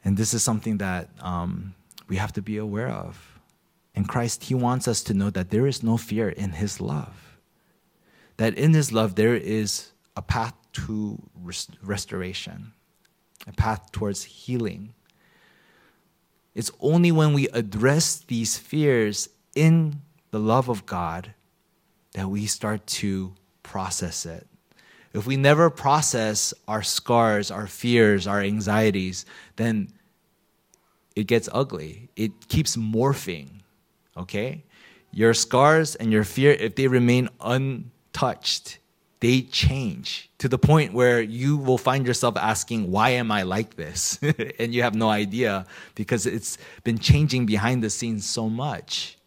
And 0.05 0.17
this 0.17 0.33
is 0.33 0.43
something 0.43 0.77
that 0.77 1.09
um, 1.21 1.73
we 2.07 2.17
have 2.17 2.33
to 2.33 2.41
be 2.41 2.57
aware 2.57 2.89
of. 2.89 3.39
In 3.95 4.05
Christ, 4.05 4.45
He 4.45 4.55
wants 4.55 4.87
us 4.87 5.01
to 5.03 5.13
know 5.13 5.29
that 5.29 5.49
there 5.49 5.67
is 5.67 5.83
no 5.83 5.97
fear 5.97 6.29
in 6.29 6.51
His 6.51 6.81
love. 6.81 7.37
That 8.37 8.55
in 8.55 8.73
His 8.73 8.91
love, 8.91 9.15
there 9.15 9.35
is 9.35 9.91
a 10.15 10.21
path 10.21 10.53
to 10.73 11.21
rest- 11.41 11.77
restoration, 11.81 12.73
a 13.47 13.51
path 13.51 13.91
towards 13.91 14.23
healing. 14.23 14.93
It's 16.55 16.71
only 16.79 17.11
when 17.11 17.33
we 17.33 17.47
address 17.49 18.17
these 18.17 18.57
fears 18.57 19.29
in 19.55 20.01
the 20.31 20.39
love 20.39 20.69
of 20.69 20.85
God 20.85 21.33
that 22.13 22.29
we 22.29 22.45
start 22.45 22.85
to 22.87 23.33
process 23.63 24.25
it. 24.25 24.47
If 25.13 25.27
we 25.27 25.37
never 25.37 25.69
process 25.69 26.53
our 26.67 26.81
scars, 26.83 27.51
our 27.51 27.67
fears, 27.67 28.27
our 28.27 28.41
anxieties, 28.41 29.25
then 29.55 29.93
it 31.15 31.27
gets 31.27 31.47
ugly. 31.51 32.09
It 32.15 32.47
keeps 32.47 32.75
morphing, 32.75 33.61
okay? 34.17 34.63
Your 35.11 35.35
scars 35.35 35.95
and 35.95 36.11
your 36.11 36.23
fear, 36.23 36.51
if 36.51 36.75
they 36.75 36.87
remain 36.87 37.29
untouched, 37.39 38.79
they 39.23 39.41
change 39.41 40.29
to 40.37 40.49
the 40.49 40.57
point 40.57 40.91
where 40.91 41.21
you 41.21 41.55
will 41.55 41.77
find 41.77 42.05
yourself 42.05 42.35
asking, 42.35 42.91
Why 42.91 43.11
am 43.11 43.31
I 43.31 43.43
like 43.43 43.77
this? 43.77 44.19
and 44.59 44.75
you 44.75 44.83
have 44.83 44.95
no 44.95 45.07
idea 45.07 45.65
because 45.95 46.25
it's 46.25 46.57
been 46.83 46.97
changing 46.97 47.45
behind 47.45 47.81
the 47.81 47.89
scenes 47.89 48.25
so 48.25 48.49
much. 48.49 49.17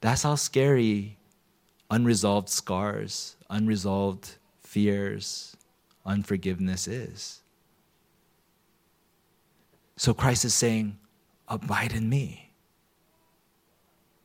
That's 0.00 0.24
how 0.24 0.34
scary 0.34 1.16
unresolved 1.92 2.48
scars, 2.48 3.36
unresolved 3.48 4.32
fears, 4.58 5.56
unforgiveness 6.04 6.88
is. 6.88 7.40
So 9.96 10.12
Christ 10.12 10.44
is 10.44 10.54
saying, 10.54 10.98
Abide 11.46 11.92
in 11.92 12.08
me. 12.08 12.50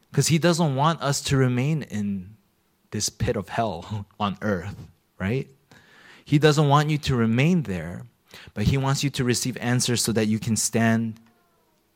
Because 0.10 0.29
he 0.29 0.39
doesn't 0.39 0.75
want 0.75 1.00
us 1.03 1.22
to 1.29 1.38
remain 1.38 1.84
in 1.84 2.38
this 2.91 3.10
pit 3.10 3.36
of 3.36 3.50
hell 3.50 4.05
on 4.19 4.38
earth, 4.41 4.75
right? 5.19 5.48
He 6.25 6.38
doesn't 6.38 6.67
want 6.67 6.89
you 6.89 6.98
to 7.00 7.15
remain 7.15 7.63
there, 7.63 8.05
but 8.53 8.65
He 8.65 8.77
wants 8.77 9.03
you 9.03 9.10
to 9.12 9.24
receive 9.24 9.58
answers 9.58 10.01
so 10.01 10.12
that 10.12 10.27
you 10.27 10.39
can 10.39 10.55
stand 10.55 11.19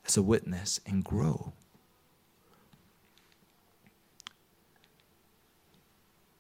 as 0.06 0.18
a 0.18 0.24
witness 0.24 0.80
and 0.86 1.04
grow. 1.04 1.54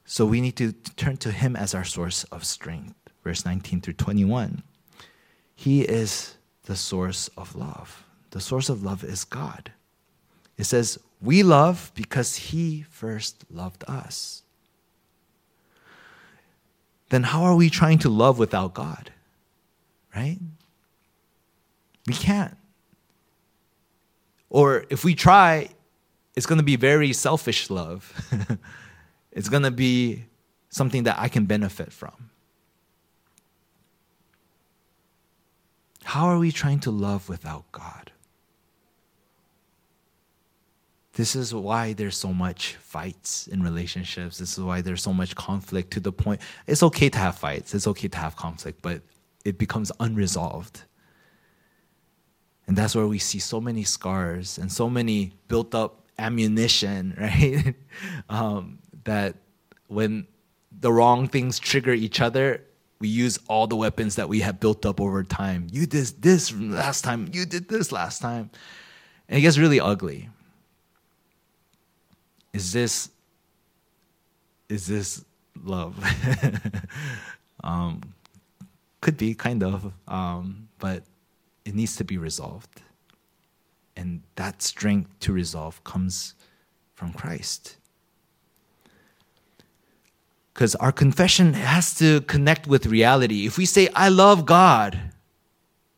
So 0.06 0.26
we 0.26 0.42
need 0.42 0.56
to 0.58 0.74
turn 0.74 1.18
to 1.18 1.32
Him 1.32 1.56
as 1.56 1.74
our 1.74 1.84
source 1.84 2.24
of 2.26 2.44
strength. 2.44 2.96
Verse 3.24 3.46
19 3.46 3.82
through 3.82 3.94
21. 3.94 4.64
He 5.56 5.82
is 5.82 6.36
the 6.66 6.76
source 6.76 7.30
of 7.38 7.56
love. 7.56 8.04
The 8.32 8.42
source 8.42 8.70
of 8.70 8.84
love 8.84 9.04
is 9.04 9.24
God. 9.24 9.72
It 10.58 10.66
says, 10.66 11.00
We 11.22 11.44
love 11.44 11.92
because 11.96 12.36
He 12.36 12.84
first 12.90 13.46
loved 13.50 13.84
us 13.88 14.44
then 17.14 17.22
how 17.22 17.44
are 17.44 17.56
we 17.56 17.70
trying 17.70 18.00
to 18.00 18.10
love 18.10 18.40
without 18.40 18.74
God? 18.74 19.12
Right? 20.16 20.40
We 22.08 22.16
can't. 22.16 22.58
Or 24.50 24.86
if 24.90 25.04
we 25.04 25.14
try, 25.14 25.70
it's 26.36 26.48
going 26.48 26.58
to 26.58 26.64
be 26.64 26.76
very 26.76 27.14
selfish 27.14 27.70
love. 27.70 28.12
it's 29.32 29.48
going 29.48 29.62
to 29.62 29.70
be 29.70 30.26
something 30.72 31.04
that 31.04 31.20
I 31.20 31.28
can 31.28 31.46
benefit 31.46 31.94
from. 31.94 32.32
How 36.04 36.26
are 36.26 36.40
we 36.40 36.52
trying 36.52 36.80
to 36.80 36.90
love 36.90 37.30
without 37.30 37.72
God? 37.72 38.12
This 41.14 41.36
is 41.36 41.54
why 41.54 41.94
there's 41.94 42.18
so 42.18 42.34
much 42.34 42.76
fights 42.78 43.46
in 43.46 43.62
relationships. 43.62 44.40
This 44.40 44.58
is 44.58 44.64
why 44.64 44.82
there's 44.82 45.04
so 45.04 45.14
much 45.14 45.36
conflict 45.36 45.92
to 45.92 46.00
the 46.00 46.12
point. 46.12 46.42
It's 46.66 46.82
okay 46.82 47.10
to 47.10 47.18
have 47.20 47.38
fights, 47.38 47.76
it's 47.76 47.88
okay 47.88 48.08
to 48.08 48.18
have 48.18 48.36
conflict, 48.36 48.82
but 48.82 49.02
it 49.46 49.60
becomes 49.60 49.92
unresolved. 50.00 50.84
And 52.66 52.76
that's 52.76 52.96
where 52.96 53.06
we 53.06 53.20
see 53.20 53.40
so 53.40 53.62
many 53.62 53.84
scars 53.84 54.58
and 54.58 54.72
so 54.72 54.90
many 54.90 55.34
built 55.48 55.76
up 55.76 56.08
ammunition, 56.18 57.16
right? 57.20 57.76
um, 58.30 58.80
that 59.04 59.36
when 59.88 60.26
the 60.72 60.92
wrong 60.92 61.28
things 61.28 61.60
trigger 61.60 61.94
each 61.94 62.22
other, 62.22 62.64
we 63.00 63.08
use 63.08 63.38
all 63.48 63.68
the 63.68 63.76
weapons 63.76 64.16
that 64.16 64.30
we 64.30 64.40
have 64.40 64.60
built 64.60 64.84
up 64.86 65.00
over 65.00 65.24
time. 65.24 65.68
You 65.72 65.86
did 65.86 66.22
this 66.22 66.52
last 66.54 67.04
time, 67.04 67.30
you 67.34 67.46
did 67.46 67.68
this 67.68 67.92
last 67.92 68.20
time. 68.20 68.50
And 69.30 69.38
it 69.38 69.42
gets 69.42 69.60
really 69.60 69.80
ugly 69.80 70.30
is 72.54 72.72
this 72.72 73.10
is 74.70 74.88
this 74.88 75.24
love? 75.64 75.96
um, 77.64 78.02
Could 79.02 79.18
be, 79.18 79.36
kind 79.36 79.64
of, 79.64 79.94
um, 80.08 80.70
but 80.80 81.04
it 81.66 81.76
needs 81.76 81.96
to 81.98 82.04
be 82.04 82.18
resolved. 82.18 82.82
And 83.96 84.22
that 84.36 84.62
strength 84.62 85.12
to 85.20 85.34
resolve 85.34 85.84
comes 85.84 86.34
from 86.96 87.14
Christ. 87.14 87.78
Because 90.54 90.76
our 90.76 90.92
confession 90.92 91.54
has 91.54 91.96
to 91.96 92.22
connect 92.22 92.66
with 92.68 92.86
reality. 92.86 93.46
If 93.46 93.58
we 93.58 93.66
say, 93.66 93.90
I 93.96 94.10
love 94.10 94.46
God, 94.46 95.00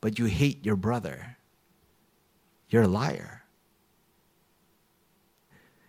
but 0.01 0.17
you 0.19 0.25
hate 0.25 0.65
your 0.65 0.75
brother, 0.75 1.37
you're 2.69 2.83
a 2.83 2.87
liar. 2.87 3.43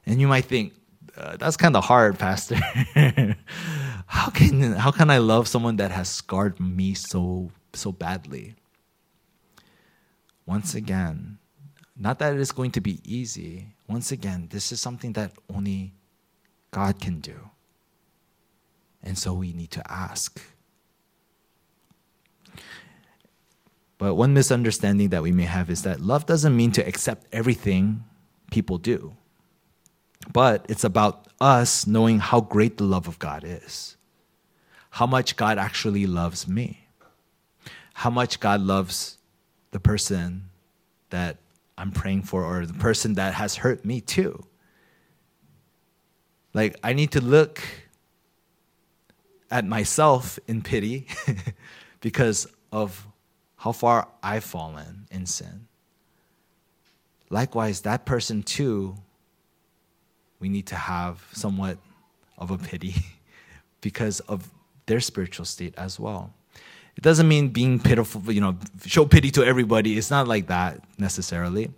And 0.07 0.21
you 0.21 0.29
might 0.29 0.45
think, 0.45 0.73
uh, 1.17 1.37
that's 1.37 1.57
kind 1.57 1.77
of 1.77 1.85
hard, 1.85 2.19
Pastor. 2.19 2.57
how 4.07 4.31
can 4.31 4.73
how 4.73 4.91
can 4.91 5.11
I 5.11 5.19
love 5.19 5.49
someone 5.49 5.77
that 5.77 5.91
has 5.91 6.09
scarred 6.09 6.61
me 6.61 6.95
so 6.95 7.51
so 7.73 7.91
badly? 7.91 8.55
Once 10.45 10.75
again, 10.75 11.39
not 11.97 12.19
that 12.19 12.35
it 12.35 12.41
is 12.41 12.53
going 12.53 12.71
to 12.73 12.81
be 12.81 13.01
easy. 13.05 13.69
Once 13.89 14.13
again, 14.13 14.49
this 14.51 14.71
is 14.71 14.81
something 14.81 15.13
that 15.15 15.33
only 15.53 15.93
God 16.71 17.01
can 17.01 17.21
do. 17.21 17.51
And 19.03 19.19
so 19.19 19.35
we 19.35 19.53
need 19.53 19.71
to 19.73 19.91
ask. 19.91 20.41
But 23.99 24.15
one 24.15 24.35
misunderstanding 24.35 25.09
that 25.09 25.23
we 25.23 25.33
may 25.33 25.45
have 25.45 25.71
is 25.71 25.83
that 25.83 26.01
love 26.01 26.27
doesn't 26.27 26.55
mean 26.55 26.71
to 26.73 26.87
accept 26.87 27.27
everything 27.33 28.05
people 28.51 28.79
do. 28.79 29.17
But 30.37 30.67
it's 30.69 30.85
about 30.85 31.29
us 31.41 31.87
knowing 31.87 32.19
how 32.19 32.43
great 32.43 32.77
the 32.77 32.85
love 32.85 33.09
of 33.09 33.19
God 33.19 33.43
is, 33.43 33.97
how 34.91 35.07
much 35.07 35.35
God 35.35 35.57
actually 35.57 36.07
loves 36.07 36.47
me, 36.47 36.89
how 37.95 38.11
much 38.11 38.39
God 38.39 38.61
loves 38.61 39.17
the 39.71 39.81
person 39.81 40.51
that 41.09 41.39
I'm 41.79 41.91
praying 41.91 42.25
for 42.25 42.45
or 42.45 42.67
the 42.67 42.75
person 42.75 43.15
that 43.15 43.33
has 43.33 43.57
hurt 43.57 43.87
me 43.87 44.03
too. 44.03 44.45
Like, 46.53 46.77
I 46.85 46.93
need 46.93 47.13
to 47.13 47.23
look 47.23 47.63
at 49.51 49.65
myself 49.65 50.39
in 50.47 50.61
pity 50.61 51.07
because 52.03 52.47
of 52.71 53.07
how 53.57 53.73
far 53.73 54.09
I've 54.23 54.45
fallen 54.45 55.07
in 55.11 55.25
sin. 55.25 55.67
Likewise, 57.31 57.81
that 57.81 58.05
person 58.05 58.43
too 58.43 58.99
we 60.41 60.49
need 60.49 60.67
to 60.67 60.77
have 60.77 61.27
somewhat 61.33 61.79
of 62.39 62.51
a 62.51 62.59
pity 62.59 62.95
because 63.81 64.21
of 64.21 64.51
their 64.87 65.01
spiritual 65.01 65.45
state 65.45 65.75
as 65.77 65.99
well. 65.99 66.33
It 66.97 67.03
doesn't 67.03 67.29
mean 67.29 67.49
being 67.49 67.79
pitiful, 67.79 68.33
you 68.33 68.41
know, 68.41 68.57
show 68.87 69.05
pity 69.05 69.31
to 69.33 69.45
everybody. 69.45 69.99
It's 69.99 70.11
not 70.11 70.27
like 70.27 70.47
that 70.47 70.81
necessarily. 70.99 71.71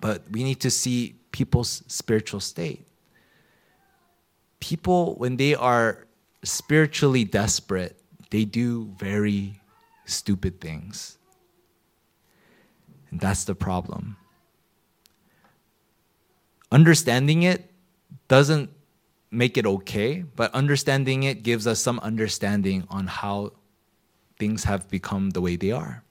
But 0.00 0.24
we 0.30 0.42
need 0.42 0.60
to 0.60 0.70
see 0.70 1.14
people's 1.30 1.82
spiritual 1.86 2.40
state. 2.40 2.86
People, 4.58 5.14
when 5.14 5.36
they 5.36 5.54
are 5.54 6.06
spiritually 6.42 7.24
desperate, 7.24 8.00
they 8.30 8.44
do 8.44 8.90
very 8.98 9.60
stupid 10.06 10.60
things. 10.60 11.18
And 13.10 13.20
that's 13.20 13.44
the 13.44 13.54
problem. 13.54 14.16
Understanding 16.72 17.42
it 17.42 17.70
doesn't 18.32 18.70
make 19.30 19.58
it 19.58 19.66
okay, 19.66 20.24
but 20.36 20.50
understanding 20.54 21.24
it 21.24 21.42
gives 21.42 21.66
us 21.66 21.78
some 21.78 21.98
understanding 22.00 22.82
on 22.88 23.06
how 23.06 23.52
things 24.38 24.64
have 24.64 24.88
become 24.88 25.28
the 25.36 25.42
way 25.42 25.54
they 25.54 25.70
are. 25.70 26.02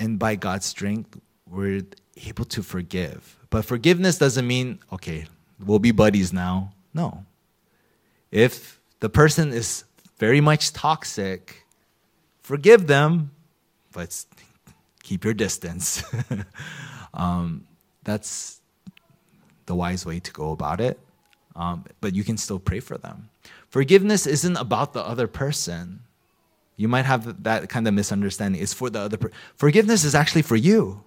And 0.00 0.18
by 0.18 0.36
God's 0.36 0.64
strength, 0.64 1.20
we're 1.46 1.82
able 2.24 2.46
to 2.46 2.62
forgive. 2.62 3.36
But 3.50 3.66
forgiveness 3.66 4.16
doesn't 4.16 4.46
mean, 4.46 4.78
okay, 4.90 5.26
we'll 5.62 5.80
be 5.80 5.92
buddies 5.92 6.32
now. 6.32 6.72
No. 6.94 7.26
If 8.30 8.80
the 9.00 9.10
person 9.10 9.52
is 9.52 9.84
very 10.16 10.40
much 10.40 10.72
toxic, 10.72 11.66
forgive 12.40 12.86
them, 12.86 13.32
but 13.92 14.24
keep 15.02 15.26
your 15.26 15.34
distance. 15.34 16.02
um, 17.12 17.66
that's 18.02 18.62
the 19.66 19.74
wise 19.74 20.06
way 20.06 20.20
to 20.20 20.32
go 20.32 20.52
about 20.52 20.80
it. 20.80 20.98
Um, 21.54 21.84
but 22.00 22.14
you 22.14 22.24
can 22.24 22.36
still 22.36 22.58
pray 22.58 22.80
for 22.80 22.98
them. 22.98 23.30
Forgiveness 23.68 24.26
isn't 24.26 24.56
about 24.56 24.92
the 24.92 25.00
other 25.00 25.26
person. 25.26 26.00
You 26.76 26.88
might 26.88 27.06
have 27.06 27.42
that 27.44 27.68
kind 27.68 27.88
of 27.88 27.94
misunderstanding. 27.94 28.60
It's 28.60 28.74
for 28.74 28.90
the 28.90 29.00
other 29.00 29.16
person. 29.16 29.36
Forgiveness 29.56 30.04
is 30.04 30.14
actually 30.14 30.42
for 30.42 30.56
you. 30.56 31.02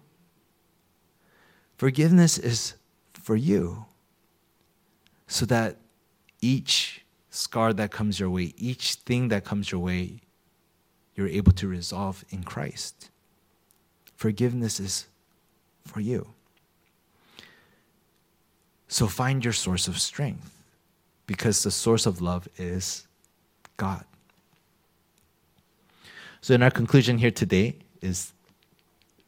Forgiveness 1.78 2.38
is 2.38 2.74
for 3.13 3.36
you. 3.36 3.86
So 5.28 5.45
that 5.45 5.78
each 6.41 7.06
scar 7.30 7.72
that 7.74 7.91
comes 7.91 8.19
your 8.19 8.30
way, 8.30 8.54
each 8.58 8.95
thing 8.95 9.28
that 9.28 9.45
comes 9.45 9.72
your 9.72 9.80
way, 9.80 10.22
you're 11.15 11.28
able 11.28 11.52
to 11.52 11.67
resolve 11.67 12.26
in 12.30 12.43
Christ. 12.43 13.10
Forgiveness 14.15 14.80
is 14.80 15.08
for 15.86 16.00
you. 16.00 16.34
So 18.89 19.08
find 19.08 19.43
your 19.43 19.54
source 19.54 19.88
of 19.88 19.99
strength 19.99 20.52
because 21.28 21.62
the 21.62 21.69
source 21.69 22.08
of 22.08 22.21
love 22.21 22.49
is 22.58 23.08
God. 23.78 24.04
So, 26.41 26.56
in 26.56 26.63
our 26.63 26.71
conclusion 26.71 27.19
here 27.19 27.32
today 27.32 27.75
is 28.02 28.34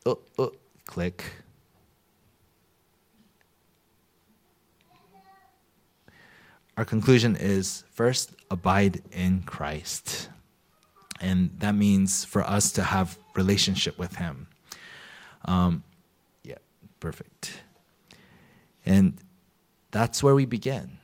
oh, 0.05 0.17
oh, 0.39 0.51
click. 0.87 1.23
Our 6.75 6.85
conclusion 6.85 7.35
is 7.35 7.83
first, 7.91 8.31
abide 8.49 9.01
in 9.11 9.43
Christ. 9.43 10.29
And 11.19 11.51
that 11.59 11.75
means 11.75 12.25
for 12.25 12.41
us 12.41 12.71
to 12.71 12.83
have 12.83 13.19
relationship 13.35 13.99
with 13.99 14.15
Him. 14.15 14.47
Um, 15.45 15.83
yeah, 16.43 16.57
perfect. 16.99 17.61
And 18.85 19.19
that's 19.91 20.23
where 20.23 20.35
we 20.35 20.45
begin. 20.45 20.97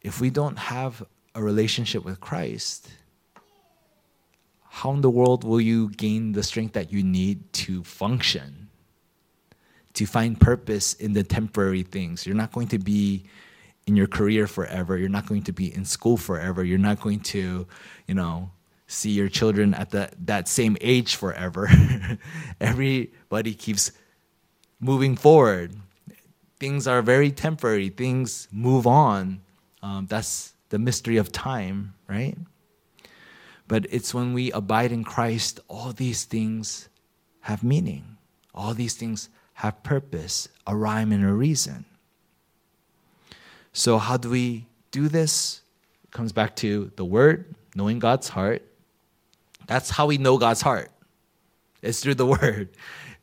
If 0.00 0.20
we 0.20 0.30
don't 0.30 0.58
have 0.58 1.02
a 1.34 1.42
relationship 1.42 2.04
with 2.04 2.20
Christ, 2.20 2.88
how 4.68 4.92
in 4.92 5.00
the 5.00 5.10
world 5.10 5.44
will 5.44 5.60
you 5.60 5.90
gain 5.90 6.32
the 6.32 6.42
strength 6.42 6.74
that 6.74 6.92
you 6.92 7.02
need 7.02 7.52
to 7.64 7.82
function, 7.82 8.68
to 9.94 10.06
find 10.06 10.38
purpose 10.38 10.94
in 10.94 11.14
the 11.14 11.24
temporary 11.24 11.82
things? 11.82 12.26
You're 12.26 12.36
not 12.36 12.52
going 12.52 12.68
to 12.68 12.78
be 12.78 13.24
in 13.86 13.96
your 13.96 14.06
career 14.06 14.46
forever. 14.46 14.96
You're 14.96 15.08
not 15.08 15.26
going 15.26 15.42
to 15.44 15.52
be 15.52 15.74
in 15.74 15.84
school 15.84 16.16
forever. 16.16 16.62
You're 16.62 16.78
not 16.78 17.00
going 17.00 17.20
to, 17.20 17.66
you 18.06 18.14
know, 18.14 18.50
see 18.86 19.10
your 19.10 19.28
children 19.28 19.74
at 19.74 19.90
the, 19.90 20.10
that 20.26 20.46
same 20.46 20.76
age 20.80 21.16
forever. 21.16 21.68
Everybody 22.60 23.54
keeps 23.54 23.92
moving 24.80 25.16
forward 25.16 25.74
things 26.58 26.86
are 26.86 27.02
very 27.02 27.30
temporary, 27.30 27.88
things 27.88 28.48
move 28.50 28.86
on. 28.86 29.40
Um, 29.82 30.06
that's 30.06 30.54
the 30.70 30.78
mystery 30.78 31.16
of 31.16 31.30
time, 31.32 31.94
right? 32.08 32.36
But 33.68 33.86
it's 33.90 34.12
when 34.12 34.32
we 34.32 34.50
abide 34.52 34.92
in 34.92 35.04
Christ, 35.04 35.60
all 35.68 35.92
these 35.92 36.24
things 36.24 36.88
have 37.40 37.62
meaning. 37.62 38.16
All 38.54 38.74
these 38.74 38.94
things 38.94 39.28
have 39.54 39.82
purpose, 39.82 40.48
a 40.66 40.74
rhyme 40.74 41.12
and 41.12 41.24
a 41.24 41.32
reason. 41.32 41.84
So, 43.72 43.98
how 43.98 44.16
do 44.16 44.30
we 44.30 44.66
do 44.90 45.08
this? 45.08 45.60
It 46.04 46.10
comes 46.10 46.32
back 46.32 46.56
to 46.56 46.90
the 46.96 47.04
Word, 47.04 47.54
knowing 47.74 47.98
God's 47.98 48.28
heart. 48.28 48.62
That's 49.66 49.90
how 49.90 50.06
we 50.06 50.18
know 50.18 50.38
God's 50.38 50.62
heart. 50.62 50.90
It's 51.82 52.00
through 52.00 52.16
the 52.16 52.26
Word. 52.38 52.70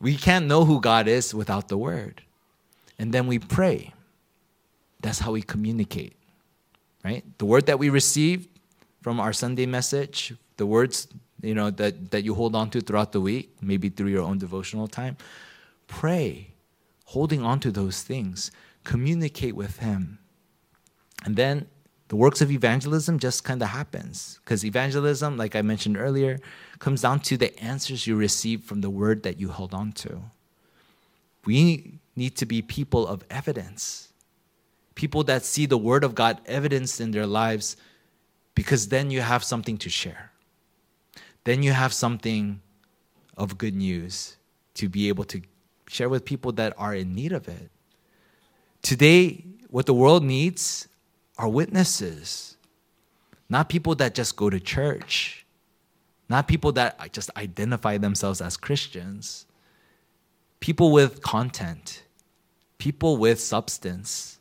We 0.00 0.16
can't 0.16 0.46
know 0.46 0.64
who 0.64 0.80
God 0.80 1.08
is 1.08 1.34
without 1.34 1.68
the 1.68 1.76
Word 1.76 2.22
and 2.98 3.12
then 3.12 3.26
we 3.26 3.38
pray. 3.38 3.92
That's 5.00 5.18
how 5.18 5.32
we 5.32 5.42
communicate, 5.42 6.16
right? 7.04 7.24
The 7.38 7.44
word 7.44 7.66
that 7.66 7.78
we 7.78 7.90
receive 7.90 8.48
from 9.02 9.20
our 9.20 9.32
Sunday 9.32 9.66
message, 9.66 10.34
the 10.56 10.66
words 10.66 11.08
you 11.42 11.54
know 11.54 11.70
that, 11.70 12.10
that 12.10 12.24
you 12.24 12.34
hold 12.34 12.56
on 12.56 12.70
to 12.70 12.80
throughout 12.80 13.12
the 13.12 13.20
week, 13.20 13.56
maybe 13.60 13.88
through 13.88 14.08
your 14.08 14.22
own 14.22 14.38
devotional 14.38 14.88
time, 14.88 15.16
pray, 15.86 16.54
holding 17.04 17.42
on 17.42 17.60
to 17.60 17.70
those 17.70 18.02
things, 18.02 18.50
communicate 18.84 19.54
with 19.54 19.78
Him, 19.78 20.18
and 21.24 21.36
then 21.36 21.66
the 22.08 22.16
works 22.16 22.40
of 22.40 22.50
evangelism 22.52 23.18
just 23.18 23.42
kind 23.42 23.60
of 23.60 23.68
happens 23.68 24.38
because 24.44 24.64
evangelism, 24.64 25.36
like 25.36 25.56
I 25.56 25.62
mentioned 25.62 25.96
earlier, 25.96 26.38
comes 26.78 27.02
down 27.02 27.20
to 27.20 27.36
the 27.36 27.58
answers 27.60 28.06
you 28.06 28.14
receive 28.14 28.62
from 28.62 28.80
the 28.80 28.90
word 28.90 29.24
that 29.24 29.40
you 29.40 29.50
hold 29.50 29.74
on 29.74 29.92
to. 29.92 30.22
We 31.44 31.98
need 32.16 32.34
to 32.36 32.46
be 32.46 32.62
people 32.62 33.06
of 33.06 33.24
evidence. 33.30 34.08
People 34.94 35.22
that 35.24 35.44
see 35.44 35.66
the 35.66 35.78
Word 35.78 36.02
of 36.02 36.14
God 36.14 36.40
evidenced 36.46 37.00
in 37.00 37.10
their 37.10 37.26
lives, 37.26 37.76
because 38.54 38.88
then 38.88 39.10
you 39.10 39.20
have 39.20 39.44
something 39.44 39.76
to 39.78 39.90
share. 39.90 40.32
then 41.46 41.62
you 41.62 41.72
have 41.72 41.92
something 41.92 42.60
of 43.36 43.56
good 43.56 43.74
news 43.74 44.36
to 44.74 44.88
be 44.88 45.08
able 45.08 45.22
to 45.22 45.40
share 45.86 46.08
with 46.08 46.24
people 46.24 46.50
that 46.50 46.74
are 46.76 46.92
in 46.92 47.14
need 47.14 47.32
of 47.32 47.46
it. 47.48 47.70
Today, 48.82 49.44
what 49.70 49.86
the 49.86 49.94
world 49.94 50.24
needs 50.24 50.88
are 51.38 51.48
witnesses, 51.48 52.56
not 53.48 53.68
people 53.68 53.94
that 53.94 54.12
just 54.12 54.34
go 54.34 54.50
to 54.50 54.58
church, 54.58 55.46
not 56.28 56.48
people 56.48 56.72
that 56.72 57.12
just 57.12 57.30
identify 57.36 57.96
themselves 57.96 58.40
as 58.40 58.56
Christians, 58.56 59.46
people 60.58 60.90
with 60.90 61.22
content, 61.22 62.02
people 62.78 63.16
with 63.16 63.40
substance. 63.40 64.38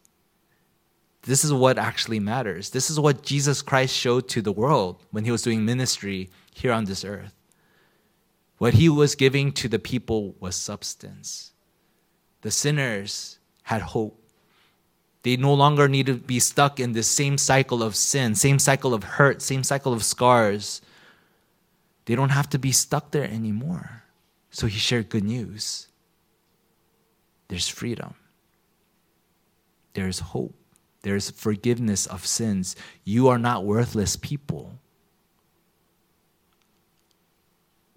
This 1.23 1.43
is 1.43 1.51
what 1.51 1.77
actually 1.77 2.19
matters. 2.19 2.69
This 2.69 2.89
is 2.89 2.99
what 2.99 3.23
Jesus 3.23 3.61
Christ 3.61 3.95
showed 3.95 4.27
to 4.29 4.41
the 4.41 4.51
world 4.51 5.03
when 5.11 5.25
he 5.25 5.31
was 5.31 5.41
doing 5.41 5.65
ministry 5.65 6.29
here 6.53 6.71
on 6.71 6.85
this 6.85 7.03
earth. 7.03 7.33
What 8.57 8.75
he 8.75 8.89
was 8.89 9.15
giving 9.15 9.51
to 9.53 9.67
the 9.67 9.79
people 9.79 10.35
was 10.39 10.55
substance. 10.55 11.51
The 12.41 12.51
sinners 12.51 13.39
had 13.63 13.81
hope. 13.81 14.21
They 15.23 15.35
no 15.35 15.53
longer 15.53 15.87
need 15.87 16.05
to 16.05 16.13
be 16.13 16.39
stuck 16.39 16.79
in 16.79 16.91
this 16.93 17.07
same 17.07 17.39
cycle 17.39 17.81
of 17.81 17.95
sin, 17.95 18.35
same 18.35 18.59
cycle 18.59 18.93
of 18.93 19.03
hurt, 19.03 19.41
same 19.41 19.63
cycle 19.63 19.91
of 19.91 20.03
scars. 20.03 20.81
They 22.05 22.13
don't 22.13 22.29
have 22.29 22.49
to 22.51 22.59
be 22.59 22.71
stuck 22.71 23.09
there 23.09 23.23
anymore. 23.23 24.03
So 24.51 24.67
he 24.67 24.77
shared 24.77 25.09
good 25.09 25.23
news. 25.23 25.87
There's 27.47 27.67
freedom, 27.67 28.13
there's 29.95 30.19
hope, 30.19 30.53
there's 31.01 31.31
forgiveness 31.31 32.05
of 32.05 32.25
sins. 32.25 32.75
You 33.03 33.27
are 33.27 33.39
not 33.39 33.65
worthless 33.65 34.15
people. 34.15 34.77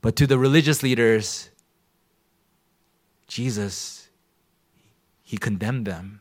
But 0.01 0.17
to 0.17 0.27
the 0.27 0.39
religious 0.39 0.83
leaders, 0.83 1.51
Jesus, 3.27 4.09
he 5.23 5.37
condemned 5.37 5.87
them. 5.87 6.21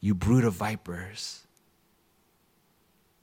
You 0.00 0.14
brood 0.14 0.44
of 0.44 0.54
vipers. 0.54 1.46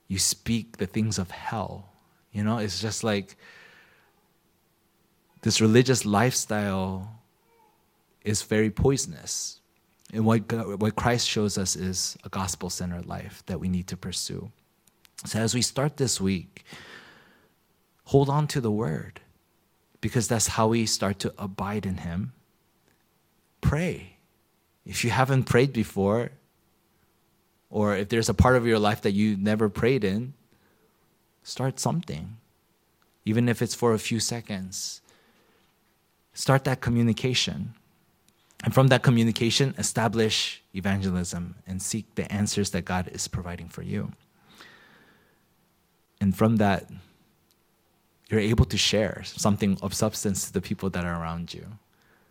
You 0.07 0.19
speak 0.19 0.77
the 0.77 0.87
things 0.87 1.17
of 1.17 1.31
hell. 1.31 1.93
You 2.33 2.43
know, 2.43 2.57
it's 2.57 2.81
just 2.81 3.03
like 3.03 3.37
this 5.43 5.61
religious 5.61 6.05
lifestyle 6.05 7.21
is 8.25 8.41
very 8.41 8.69
poisonous. 8.69 9.60
And 10.11 10.25
what, 10.25 10.51
what 10.79 10.95
Christ 10.95 11.27
shows 11.27 11.57
us 11.57 11.75
is 11.75 12.17
a 12.23 12.29
gospel 12.29 12.69
centered 12.69 13.05
life 13.05 13.43
that 13.45 13.59
we 13.59 13.69
need 13.69 13.87
to 13.87 13.97
pursue. 13.97 14.51
So, 15.25 15.39
as 15.39 15.53
we 15.53 15.61
start 15.61 15.97
this 15.97 16.19
week, 16.19 16.65
hold 18.05 18.29
on 18.29 18.47
to 18.47 18.59
the 18.61 18.71
word 18.71 19.21
because 20.01 20.27
that's 20.27 20.47
how 20.47 20.67
we 20.67 20.85
start 20.85 21.19
to 21.19 21.33
abide 21.37 21.85
in 21.85 21.97
Him. 21.97 22.33
Pray. 23.61 24.17
If 24.85 25.03
you 25.03 25.11
haven't 25.11 25.43
prayed 25.43 25.71
before, 25.71 26.31
or 27.69 27.95
if 27.95 28.09
there's 28.09 28.27
a 28.27 28.33
part 28.33 28.57
of 28.57 28.65
your 28.65 28.79
life 28.79 29.01
that 29.01 29.11
you 29.11 29.37
never 29.37 29.69
prayed 29.69 30.03
in, 30.03 30.33
start 31.43 31.79
something, 31.79 32.37
even 33.23 33.47
if 33.47 33.61
it's 33.61 33.75
for 33.75 33.93
a 33.93 33.99
few 33.99 34.19
seconds. 34.19 35.01
Start 36.33 36.63
that 36.65 36.81
communication. 36.81 37.75
And 38.63 38.73
from 38.73 38.87
that 38.87 39.01
communication, 39.01 39.73
establish 39.77 40.61
evangelism 40.73 41.55
and 41.65 41.81
seek 41.81 42.13
the 42.15 42.31
answers 42.31 42.69
that 42.71 42.85
God 42.85 43.07
is 43.07 43.27
providing 43.27 43.67
for 43.67 43.81
you. 43.81 44.11
And 46.19 46.35
from 46.35 46.57
that, 46.57 46.89
you're 48.29 48.39
able 48.39 48.65
to 48.65 48.77
share 48.77 49.23
something 49.25 49.77
of 49.81 49.93
substance 49.93 50.45
to 50.45 50.53
the 50.53 50.61
people 50.61 50.89
that 50.91 51.03
are 51.03 51.21
around 51.21 51.53
you. 51.53 51.65